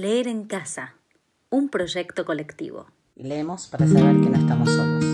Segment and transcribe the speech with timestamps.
[0.00, 0.94] Leer en casa,
[1.50, 2.86] un proyecto colectivo.
[3.16, 5.04] Leemos para saber que no estamos solos.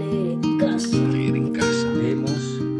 [0.00, 0.96] Leer en casa.
[0.96, 1.92] Leer en casa.
[1.92, 2.32] Leemos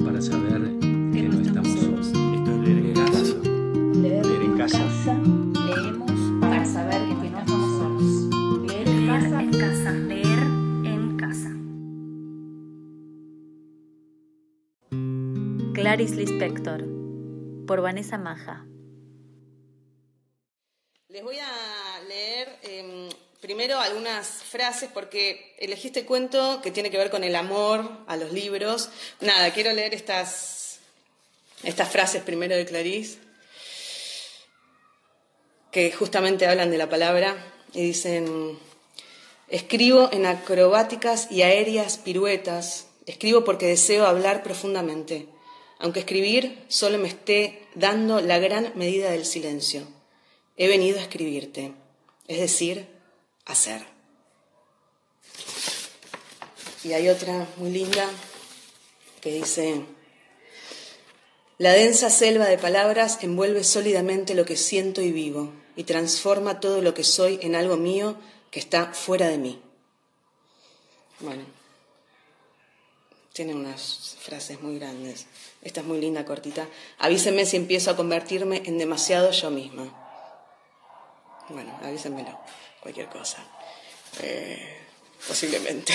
[0.05, 2.09] para saber que no estamos solos.
[2.09, 3.37] Esto es leer en casa.
[3.95, 5.15] Leer en casa.
[5.69, 8.67] Leemos para saber que no estamos solos.
[8.67, 9.41] Leer en casa.
[9.41, 9.93] en casa.
[9.93, 10.39] Leer
[10.85, 11.51] en casa.
[15.75, 16.85] Clarice Lispector,
[17.69, 18.67] por Vanessa Maja.
[21.17, 23.09] Les voy a leer eh,
[23.41, 28.19] primero algunas frases porque elegí este cuento que tiene que ver con el amor a
[28.19, 28.91] los libros.
[29.23, 30.81] Nada, quiero leer estas,
[31.63, 33.17] estas frases primero de Clarice,
[35.73, 37.35] que justamente hablan de la palabra
[37.73, 38.59] y dicen,
[39.49, 45.29] escribo en acrobáticas y aéreas piruetas, escribo porque deseo hablar profundamente,
[45.79, 49.96] aunque escribir solo me esté dando la gran medida del silencio.
[50.57, 51.73] He venido a escribirte,
[52.29, 52.87] es decir,
[53.45, 53.85] a hacer.
[56.85, 58.09] Y hay otra muy linda
[59.21, 59.83] que dice,
[61.59, 66.81] la densa selva de palabras envuelve sólidamente lo que siento y vivo y transforma todo
[66.81, 68.17] lo que soy en algo mío
[68.51, 69.61] que está fuera de mí.
[71.21, 71.45] Bueno,
[73.33, 75.27] tiene unas frases muy grandes.
[75.63, 76.69] Esta es muy linda, cortita.
[76.99, 80.06] Avísenme si empiezo a convertirme en demasiado yo misma.
[81.49, 82.39] Bueno, avísenmelo,
[82.81, 83.39] cualquier cosa.
[84.21, 84.79] Eh,
[85.27, 85.93] posiblemente.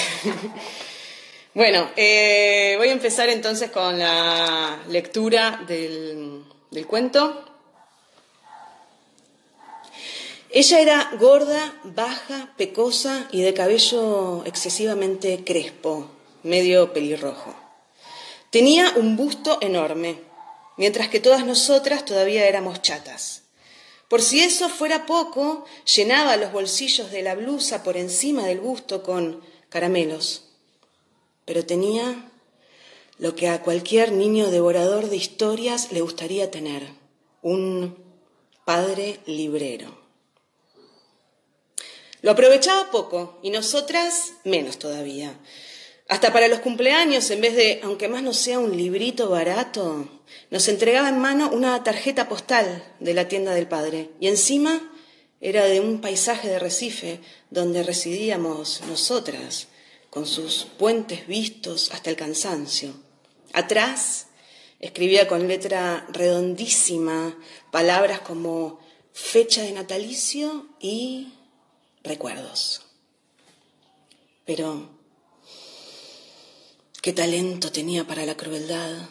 [1.53, 7.45] bueno, eh, voy a empezar entonces con la lectura del, del cuento.
[10.49, 16.11] Ella era gorda, baja, pecosa y de cabello excesivamente crespo,
[16.43, 17.55] medio pelirrojo.
[18.49, 20.19] Tenía un busto enorme,
[20.75, 23.40] mientras que todas nosotras todavía éramos chatas.
[24.11, 25.63] Por si eso fuera poco,
[25.95, 30.49] llenaba los bolsillos de la blusa por encima del busto con caramelos.
[31.45, 32.29] Pero tenía
[33.19, 36.89] lo que a cualquier niño devorador de historias le gustaría tener,
[37.41, 38.03] un
[38.65, 39.97] padre librero.
[42.21, 45.39] Lo aprovechaba poco y nosotras menos todavía.
[46.11, 50.09] Hasta para los cumpleaños, en vez de, aunque más no sea un librito barato,
[50.49, 54.09] nos entregaba en mano una tarjeta postal de la tienda del padre.
[54.19, 54.91] Y encima
[55.39, 59.69] era de un paisaje de Recife donde residíamos nosotras,
[60.09, 62.93] con sus puentes vistos hasta el cansancio.
[63.53, 64.27] Atrás
[64.81, 67.37] escribía con letra redondísima
[67.71, 68.81] palabras como
[69.13, 71.31] fecha de natalicio y
[72.03, 72.81] recuerdos.
[74.43, 75.00] Pero
[77.01, 79.09] Qué talento tenía para la crueldad.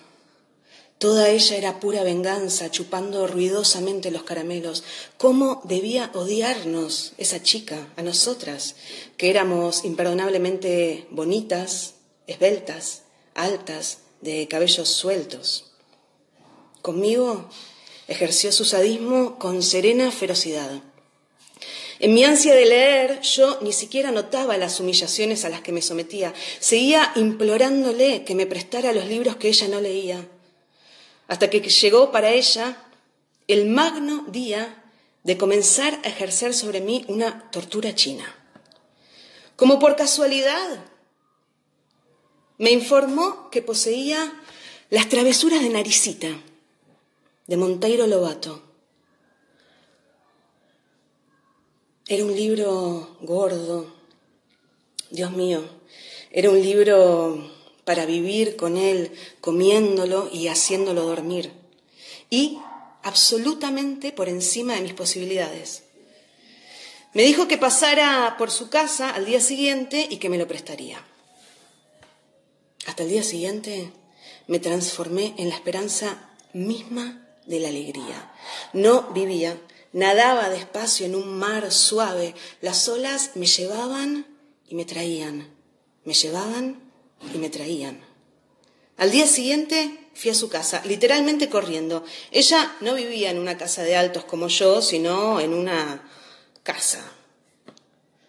[0.99, 4.85] Toda ella era pura venganza, chupando ruidosamente los caramelos.
[5.19, 8.77] ¿Cómo debía odiarnos esa chica, a nosotras,
[9.17, 11.95] que éramos imperdonablemente bonitas,
[12.29, 13.03] esbeltas,
[13.35, 15.73] altas, de cabellos sueltos?
[16.83, 17.49] Conmigo
[18.07, 20.81] ejerció su sadismo con serena ferocidad.
[22.03, 25.83] En mi ansia de leer, yo ni siquiera notaba las humillaciones a las que me
[25.83, 26.33] sometía.
[26.59, 30.27] Seguía implorándole que me prestara los libros que ella no leía.
[31.29, 32.83] Hasta que llegó para ella
[33.49, 34.83] el magno día
[35.25, 38.25] de comenzar a ejercer sobre mí una tortura china.
[39.57, 40.83] Como por casualidad,
[42.57, 44.33] me informó que poseía
[44.89, 46.29] las travesuras de Naricita,
[47.47, 48.70] de Monteiro Lobato
[52.11, 53.95] Era un libro gordo,
[55.11, 55.63] Dios mío,
[56.33, 57.49] era un libro
[57.85, 61.53] para vivir con él, comiéndolo y haciéndolo dormir.
[62.29, 62.59] Y
[63.05, 65.85] absolutamente por encima de mis posibilidades.
[67.15, 71.07] Me dijo que pasara por su casa al día siguiente y que me lo prestaría.
[72.87, 73.93] Hasta el día siguiente
[74.49, 78.33] me transformé en la esperanza misma de la alegría.
[78.73, 79.61] No vivía,
[79.93, 82.35] Nadaba despacio en un mar suave.
[82.61, 84.27] Las olas me llevaban
[84.69, 85.53] y me traían.
[86.05, 86.81] Me llevaban
[87.35, 88.01] y me traían.
[88.97, 92.05] Al día siguiente fui a su casa, literalmente corriendo.
[92.31, 96.09] Ella no vivía en una casa de altos como yo, sino en una
[96.63, 97.13] casa.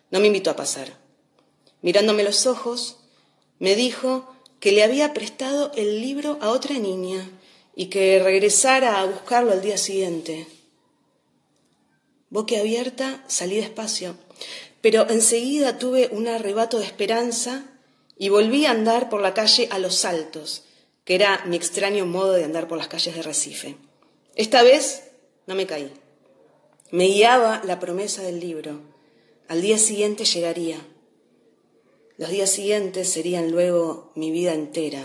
[0.09, 0.97] No me invitó a pasar.
[1.81, 2.97] Mirándome los ojos,
[3.59, 7.29] me dijo que le había prestado el libro a otra niña
[7.75, 10.47] y que regresara a buscarlo al día siguiente.
[12.31, 14.15] Boquiabierta salí despacio,
[14.79, 17.65] pero enseguida tuve un arrebato de esperanza
[18.17, 20.63] y volví a andar por la calle a los saltos,
[21.03, 23.75] que era mi extraño modo de andar por las calles de Recife.
[24.35, 25.11] Esta vez
[25.45, 25.91] no me caí.
[26.89, 28.79] Me guiaba la promesa del libro.
[29.49, 30.79] Al día siguiente llegaría.
[32.17, 35.03] Los días siguientes serían luego mi vida entera.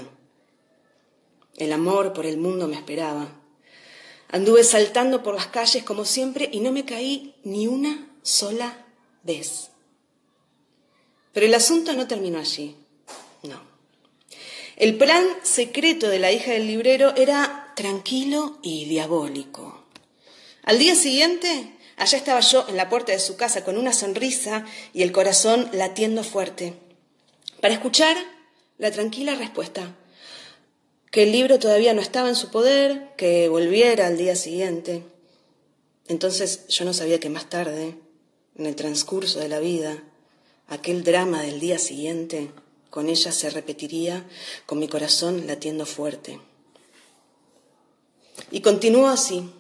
[1.57, 3.46] El amor por el mundo me esperaba.
[4.29, 8.85] Anduve saltando por las calles como siempre y no me caí ni una sola
[9.23, 9.71] vez.
[11.33, 12.77] Pero el asunto no terminó allí.
[13.43, 13.61] No.
[14.77, 19.85] El plan secreto de la hija del librero era tranquilo y diabólico.
[20.65, 24.65] Al día siguiente, allá estaba yo en la puerta de su casa con una sonrisa
[24.93, 26.75] y el corazón latiendo fuerte,
[27.61, 28.17] para escuchar
[28.79, 29.95] la tranquila respuesta
[31.11, 35.03] que el libro todavía no estaba en su poder, que volviera al día siguiente.
[36.09, 37.97] Entonces yo no sabía que más tarde,
[38.57, 40.03] en el transcurso de la vida,
[40.69, 42.51] aquel drama del día siguiente
[42.91, 44.27] con ella se repetiría
[44.65, 46.41] con mi corazón latiendo fuerte.
[48.51, 49.51] Y continuó así.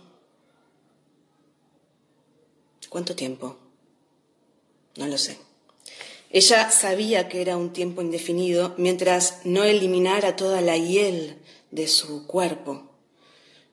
[2.88, 3.58] ¿Cuánto tiempo?
[4.96, 5.45] No lo sé.
[6.31, 11.38] Ella sabía que era un tiempo indefinido mientras no eliminara toda la hiel
[11.70, 12.90] de su cuerpo.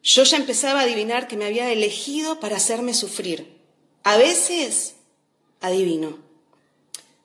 [0.04, 3.58] Yo ya empezaba a adivinar que me había elegido para hacerme sufrir.
[4.04, 4.96] A veces
[5.62, 6.20] adivino,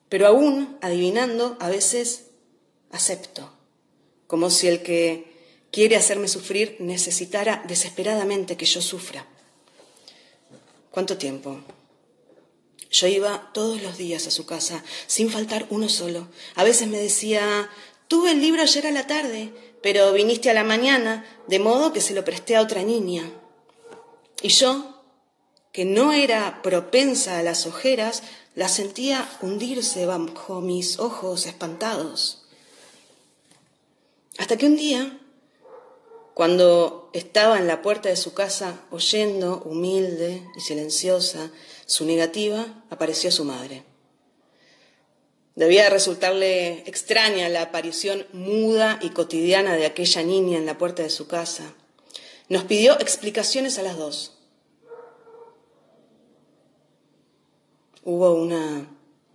[0.07, 2.27] pero aún adivinando, a veces
[2.91, 3.51] acepto,
[4.27, 5.29] como si el que
[5.71, 9.27] quiere hacerme sufrir necesitara desesperadamente que yo sufra.
[10.89, 11.59] ¿Cuánto tiempo?
[12.91, 16.27] Yo iba todos los días a su casa, sin faltar uno solo.
[16.55, 17.69] A veces me decía,
[18.07, 22.01] tuve el libro ayer a la tarde, pero viniste a la mañana, de modo que
[22.01, 23.31] se lo presté a otra niña.
[24.41, 25.03] Y yo,
[25.71, 28.23] que no era propensa a las ojeras,
[28.55, 32.43] la sentía hundirse bajo mis ojos espantados.
[34.37, 35.19] Hasta que un día,
[36.39, 41.51] cuando estaba en la puerta de su casa, oyendo, humilde y silenciosa,
[41.85, 43.83] su negativa, apareció su madre.
[45.55, 51.09] Debía resultarle extraña la aparición muda y cotidiana de aquella niña en la puerta de
[51.09, 51.73] su casa.
[52.47, 54.37] Nos pidió explicaciones a las dos.
[58.05, 58.89] Hubo una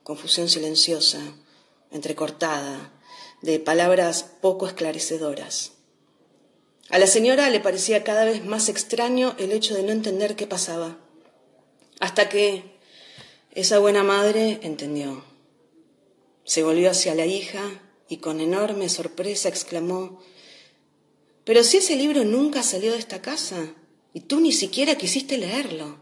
[0.05, 1.21] confusión silenciosa,
[1.91, 2.95] entrecortada,
[3.43, 5.74] de palabras poco esclarecedoras.
[6.91, 10.47] A la señora le parecía cada vez más extraño el hecho de no entender qué
[10.47, 10.99] pasaba.
[12.01, 12.75] Hasta que
[13.53, 15.25] esa buena madre entendió.
[16.45, 17.63] Se volvió hacia la hija
[18.09, 20.21] y con enorme sorpresa exclamó,
[21.45, 23.75] Pero si ese libro nunca salió de esta casa
[24.13, 25.99] y tú ni siquiera quisiste leerlo.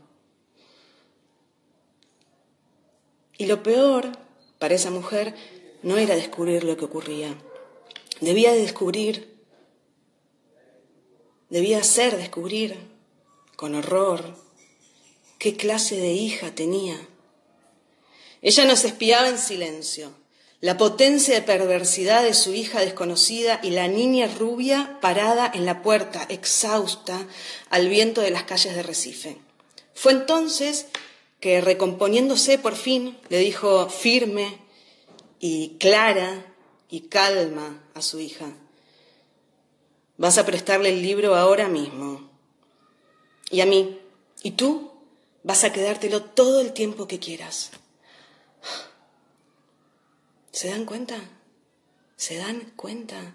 [3.39, 4.13] Y lo peor
[4.59, 5.35] para esa mujer
[5.83, 7.35] no era descubrir lo que ocurría.
[8.21, 9.32] Debía descubrir,
[11.53, 12.79] debía ser descubrir
[13.57, 14.35] con horror
[15.39, 16.97] qué clase de hija tenía.
[18.41, 20.15] Ella nos espiaba en silencio,
[20.63, 25.83] la potencia de perversidad de su hija desconocida y la niña rubia parada en la
[25.83, 27.29] puerta, exhausta,
[27.69, 29.37] al viento de las calles de Recife.
[29.93, 30.87] Fue entonces
[31.39, 34.59] que, recomponiéndose por fin, le dijo firme
[35.39, 36.47] y clara
[36.89, 38.55] y calma a su hija,
[40.23, 42.31] vas a prestarle el libro ahora mismo.
[43.51, 43.99] Y a mí,
[44.45, 44.93] ¿y tú?
[45.43, 47.73] Vas a quedártelo todo el tiempo que quieras.
[50.53, 51.17] ¿Se dan cuenta?
[52.17, 53.35] ¿Se dan cuenta?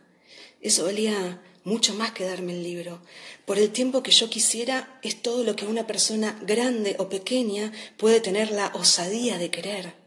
[0.62, 3.01] Eso valía mucho más que darme el libro.
[3.46, 7.74] Por el tiempo que yo quisiera es todo lo que una persona grande o pequeña
[7.98, 10.07] puede tener la osadía de querer.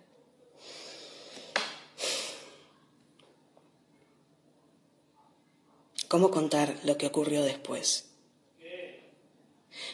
[6.10, 8.06] ¿Cómo contar lo que ocurrió después?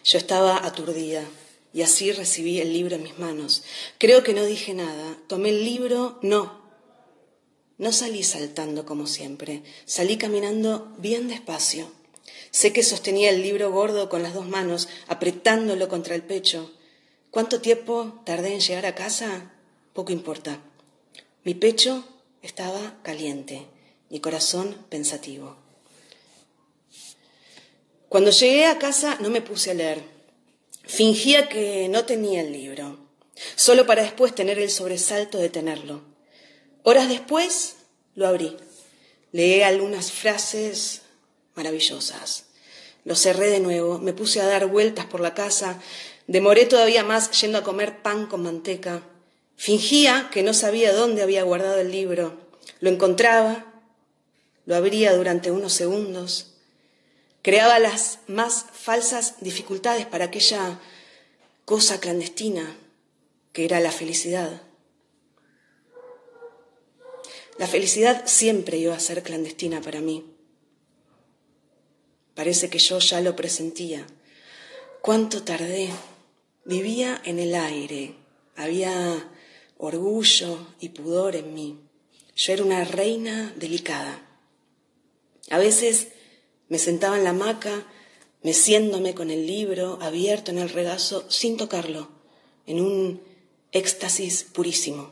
[0.03, 1.23] Yo estaba aturdida
[1.75, 3.65] y así recibí el libro en mis manos.
[3.99, 5.19] Creo que no dije nada.
[5.27, 6.63] Tomé el libro, no.
[7.77, 11.93] No salí saltando como siempre, salí caminando bien despacio.
[12.51, 16.73] Sé que sostenía el libro gordo con las dos manos, apretándolo contra el pecho.
[17.31, 19.53] ¿Cuánto tiempo tardé en llegar a casa?
[19.93, 20.63] Poco importa.
[21.45, 22.09] Mi pecho
[22.41, 23.67] estaba caliente,
[24.09, 25.66] mi corazón pensativo.
[28.09, 30.03] Cuando llegué a casa no me puse a leer.
[30.85, 32.99] Fingía que no tenía el libro,
[33.57, 36.03] solo para después tener el sobresalto de tenerlo.
[36.85, 37.77] Horas después
[38.15, 38.57] lo abrí.
[39.33, 41.03] Leí algunas frases
[41.57, 42.45] maravillosas.
[43.05, 45.81] Lo cerré de nuevo, me puse a dar vueltas por la casa,
[46.29, 49.03] demoré todavía más yendo a comer pan con manteca.
[49.57, 52.39] Fingía que no sabía dónde había guardado el libro.
[52.79, 53.67] Lo encontraba,
[54.65, 56.56] lo abría durante unos segundos,
[57.47, 60.81] creaba las más falsas dificultades para aquella
[61.65, 62.77] cosa clandestina
[63.53, 64.63] que era la felicidad.
[67.57, 70.25] La felicidad siempre iba a ser clandestina para mí.
[72.35, 74.05] Parece que yo ya lo presentía.
[75.01, 75.91] ¿Cuánto tardé?
[76.65, 78.17] Vivía en el aire.
[78.57, 79.31] Había
[79.79, 81.79] orgullo y pudor en mí.
[82.35, 84.21] Yo era una reina delicada.
[85.49, 86.09] A veces
[86.69, 87.87] me sentaba en la hamaca,
[88.43, 92.09] meciéndome con el libro abierto en el regazo sin tocarlo,
[92.67, 93.21] en un
[93.73, 95.11] éxtasis purísimo.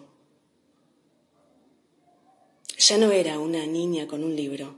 [2.78, 4.74] Ya no era una niña con un libro,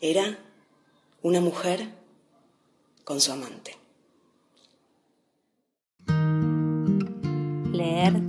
[0.00, 0.38] era
[1.22, 1.88] una mujer
[3.04, 3.76] con su amante.
[7.72, 8.27] Leer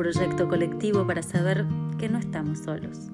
[0.00, 1.66] proyecto colectivo para saber
[1.98, 3.10] que no estamos solos.